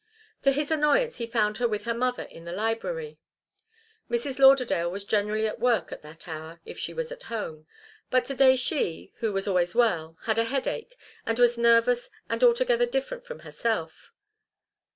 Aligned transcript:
To 0.41 0.51
his 0.51 0.71
annoyance 0.71 1.17
he 1.17 1.27
found 1.27 1.57
her 1.57 1.67
with 1.67 1.83
her 1.83 1.93
mother 1.93 2.23
in 2.23 2.43
the 2.43 2.51
library. 2.51 3.19
Mrs. 4.09 4.39
Lauderdale 4.39 4.89
was 4.89 5.03
generally 5.05 5.45
at 5.45 5.59
work 5.59 5.91
at 5.91 6.01
that 6.01 6.27
hour, 6.27 6.59
if 6.65 6.79
she 6.79 6.91
was 6.91 7.11
at 7.11 7.21
home, 7.29 7.67
but 8.09 8.25
to 8.25 8.35
day 8.35 8.55
she, 8.55 9.13
who 9.19 9.31
was 9.31 9.47
always 9.47 9.75
well, 9.75 10.17
had 10.23 10.39
a 10.39 10.45
headache 10.45 10.97
and 11.23 11.37
was 11.37 11.55
nervous 11.55 12.09
and 12.31 12.43
altogether 12.43 12.87
different 12.87 13.27
from 13.27 13.41
herself. 13.41 14.11